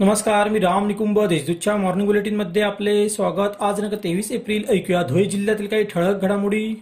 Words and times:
नमस्कार 0.00 0.48
मी 0.48 0.58
राम 0.58 0.86
निकुंभ 0.86 1.18
देशदूतच्या 1.26 1.76
मॉर्निंग 1.76 2.06
बुलेटिनमध्ये 2.06 2.62
आपले 2.62 3.08
स्वागत. 3.08 3.54
आज 3.60 3.80
नका 3.80 3.96
तेवीस 3.96 4.30
एप्रिल 4.32 4.64
ऐकूया 4.68 5.02
धुळे 5.02 5.24
जिल्ह्यातील 5.24 5.66
काही 5.66 5.84
ठळक 5.84 6.22
घडामोडी. 6.22 6.74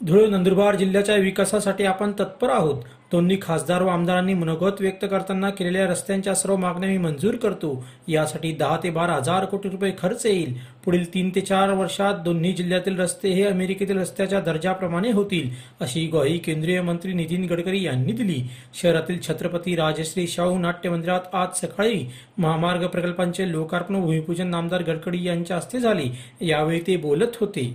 धुळे 0.00 0.26
नंदुरबार 0.26 0.76
जिल्ह्याच्या 0.76 1.14
विकासासाठी 1.14 1.84
आपण 1.84 2.12
तत्पर 2.18 2.50
आहोत. 2.50 2.82
दोन्ही 3.12 3.36
खासदार 3.42 3.82
व 3.82 3.88
आमदारांनी 3.88 4.34
मनोगत 4.34 4.80
व्यक्त 4.80 5.04
करताना 5.10 5.48
केलेल्या 5.50 5.86
रस्त्यांच्या 5.86 6.34
सर्व 6.34 6.56
मागण्या 6.56 6.88
मी 6.90 6.96
मंजूर 6.98 7.34
करतो. 7.36 7.72
यासाठी 8.08 8.52
दहा 8.52 8.76
ते 8.82 8.90
बारा 8.90 9.14
हजार 9.14 9.44
कोटी 9.44 9.68
रुपये 9.68 9.92
खर्च 9.98 10.24
येईल. 10.26 10.54
पुढील 10.84 11.04
तीन 11.14 11.30
ते 11.34 11.40
चार 11.40 11.70
वर्षात 11.70 12.22
दोन्ही 12.24 12.52
जिल्ह्यातील 12.52 12.98
रस्ते 13.00 13.32
हे 13.32 13.42
अमेरिकेतील 13.44 13.98
रस्त्याच्या 13.98 14.40
दर्जाप्रमाणे 14.40 15.10
होतील 15.12 15.50
अशी 15.80 16.06
ग्वाही 16.06 16.38
केंद्रीय 16.38 16.80
मंत्री 16.80 17.12
नितीन 17.12 17.44
गडकरी 17.44 17.82
यांनी 17.82 18.12
दिली. 18.12 18.40
शहरातील 18.82 19.20
छत्रपती 19.28 19.76
राजश्री 19.76 20.26
शाहू 20.26 20.58
नाट्य 20.58 20.90
मंदिरात 20.90 21.34
आज 21.34 21.60
सकाळी 21.60 22.04
महामार्ग 22.38 22.86
प्रकल्पांचे 22.86 23.50
लोकार्पण 23.52 24.00
भूमिपूजन 24.00 24.48
नामदार 24.48 24.82
गडकरी 24.82 25.24
यांच्या 25.26 25.56
हस्ते 25.56 25.80
झाले. 25.80 26.08
यावेळी 26.40 26.80
ते 26.86 26.96
बोलत 26.96 27.36
होते. 27.40 27.72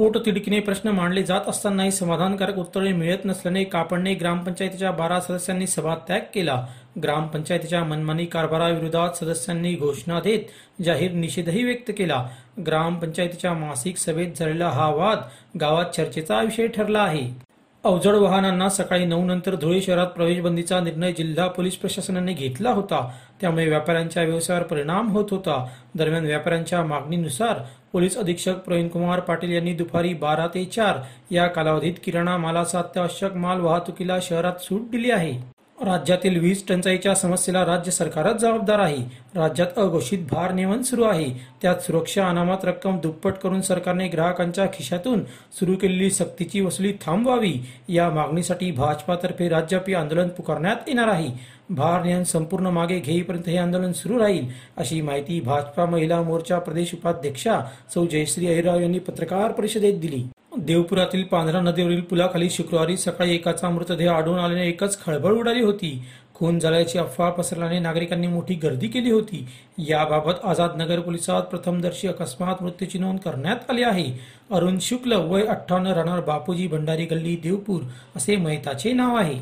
पोटतिडकीने 0.00 0.58
प्रश्न 0.60 0.88
मांडले 0.88 1.22
जात 1.22 1.48
असतानाही 1.48 1.90
समाधानकारक 1.92 2.58
उत्तरे 2.58 2.92
मिळत 2.92 3.24
नसल्याने 3.24 3.64
कापडणे 3.64 4.14
ग्रामपंचायतीच्या 4.14 4.90
बारा 4.90 5.18
सदस्यांनी 5.20 5.66
सभात्याग 5.66 6.20
केला. 6.34 6.56
ग्रामपंचायतीच्या 7.02 7.82
मनमानी 7.84 8.24
कारभाराविरोधात 8.26 9.18
सदस्यांनी 9.20 9.74
घोषणा 9.74 10.20
देत 10.20 10.82
जाहीर 10.82 11.12
निषेधही 11.12 11.64
व्यक्त 11.64 11.90
केला. 11.98 12.24
ग्रामपंचायतीच्या 12.66 13.52
मासिक 13.52 13.96
सभेत 13.96 14.38
झालेला 14.38 14.68
हा 14.68 14.88
वाद 14.88 15.18
गावात 15.60 15.94
चर्चेचा 15.96 16.40
विषय 16.40 16.66
ठरला 16.66 17.02
आहे. 17.02 17.49
अवजड 17.84 18.14
वाहनांना 18.14 18.68
सकाळी 18.68 19.04
नऊ 19.04 19.24
नंतर 19.24 19.54
धुळे 19.54 19.80
शहरात 19.82 20.06
प्रवेशबंदीचा 20.06 20.80
निर्णय 20.80 21.12
जिल्हा 21.12 21.46
पोलीस 21.48 21.76
प्रशासनाने 21.76 22.32
घेतला 22.32 22.70
होता. 22.70 23.00
त्यामुळे 23.40 23.66
व्यापाऱ्यांच्या 23.68 24.22
व्यवसायावर 24.22 24.64
परिणाम 24.66 25.08
होत 25.08 25.30
होता. 25.30 25.56
दरम्यान 25.94 26.26
व्यापाऱ्यांच्या 26.26 26.82
मागणीनुसार 26.84 27.60
पोलीस 27.92 28.16
अधीक्षक 28.18 28.58
प्रवीणकुमार 28.58 29.20
पाटील 29.20 29.52
यांनी 29.52 29.72
दुपारी 29.74 30.12
बारा 30.14 30.46
ते 30.46 30.64
चार 30.64 30.98
या 31.30 31.46
कालावधीत 31.46 31.94
किराणा 32.04 32.36
मालाचा 32.36 32.78
अत्यावश्यक 32.78 33.36
माल 33.36 33.60
वाहतुकीला 33.60 34.18
शहरात 34.22 34.60
सूट 34.60 34.90
दिली 34.90 35.10
आहे. 35.10 35.32
राज्यातील 35.80 36.38
वीज 36.40 36.62
टंचाईच्या 36.68 37.14
समस्येला 37.14 37.64
राज्य 37.66 37.90
सरकारच 37.90 38.40
जबाबदार 38.40 38.78
आहे. 38.78 38.96
राज्यात 39.34 39.78
अघोषित 39.78 40.26
भार 40.30 40.52
नियमन 40.52 40.82
सुरू 40.82 41.02
आहे. 41.02 41.28
त्यात 41.62 41.76
सुरक्षा 41.76 42.26
अनामत 42.28 42.64
रक्कम 42.64 42.98
दुप्पट 43.00 43.32
करून 43.32 43.60
सरकारने 43.60 44.08
ग्राहकांच्या 44.08 44.66
खिशातून 44.66 45.22
सुरू 45.58 45.76
केलेली 45.76 46.10
सक्तीची 46.10 46.60
वसुली 46.60 46.92
थांबवावी. 47.06 47.52
या 47.88 48.10
मागणीसाठी 48.10 48.70
भाजपातर्फे 48.70 49.48
राज्यव्यापी 49.48 49.94
आंदोलन 49.94 50.28
पुकारण्यात 50.28 50.88
येणार 50.88 51.08
आहे. 51.08 51.28
भार 51.70 52.04
नियम 52.04 52.22
संपूर्ण 52.22 52.66
मागे 52.66 52.98
घेईपर्यंत 52.98 53.48
हे 53.48 53.56
आंदोलन 53.56 53.92
सुरू 53.92 54.18
राहील 54.18 54.46
अशी 54.76 55.00
माहिती 55.00 55.40
भाजपा 55.40 55.86
महिला 55.86 56.20
मोर्चा 56.22 56.58
प्रदेश 56.58 56.94
उपाध्यक्षा 56.94 57.60
सौ 57.94 58.06
जयश्री 58.06 58.46
अहिराव 58.46 58.80
यांनी 58.80 58.98
पत्रकार 58.98 59.52
परिषदेत 59.52 60.00
दिली. 60.00 60.24
देवपुरातील 60.66 61.22
पांढरा 61.22 61.60
नदीवरील 61.60 62.00
पुलाखाली 62.00 62.50
शुक्रवारी 62.50 62.96
सकाळी 62.96 63.34
एकाचा 63.34 63.70
मृतदेह 63.70 64.12
आढळून 64.12 64.38
आल्याने 64.38 64.68
एकच 64.68 65.04
खळबळ 65.04 65.32
उडाली 65.32 65.62
होती. 65.62 66.04
खून 66.34 66.58
झाल्याची 66.58 66.98
अफवा 66.98 67.30
पसरल्याने 67.30 67.78
नागरिकांनी 67.78 68.26
मोठी 68.26 68.54
गर्दी 68.54 68.88
केली 68.88 69.10
होती. 69.10 69.46
याबाबत 69.78 70.32
आझाद 70.44 70.70
नगर 70.76 71.00
पोलिसात 71.00 71.42
प्रथमदर्शी 71.42 72.08
अकस्मात 72.08 72.62
मृत्यूची 72.62 72.98
नोंद 72.98 73.18
करण्यात 73.18 73.70
आली 73.70 73.82
आहे. 73.82 74.04
अरुण 74.50 74.78
शुक्ल 74.80 75.12
वय 75.12 75.42
अठ्ठावन्न 75.42 75.86
राहणार 75.86 76.20
बापूजी 76.20 76.66
भंडारी 76.66 77.04
गल्ली 77.04 77.36
देवपूर 77.42 77.82
असे 78.16 78.36
मैताचे 78.36 78.92
नाव 78.92 79.16
आहे. 79.16 79.38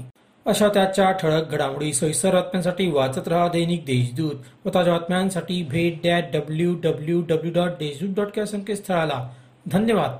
अशा 0.46 0.68
त्याच्या 0.68 1.10
ठळक 1.10 1.50
घडामोडी 1.50 1.92
सविस्तर 1.92 2.34
बातम्यांसाठी 2.34 2.90
वाचत 2.90 3.28
रहा 3.28 3.48
दैनिक 3.48 3.80
देशदूत 3.82 4.66
व 4.66 4.70
ताज्या 4.74 4.92
बातम्यांसाठी 4.92 5.62
भेट 5.62 6.00
that 6.04 6.24
W 6.32 6.74
W 6.74 7.20
W 7.20 7.52
dot 7.54 7.70
Deshdoot 7.70 8.14
dot 8.16 8.38
या 8.38 8.46
संकेतस्थळाला. 8.46 9.28
धन्यवाद. 9.66 10.16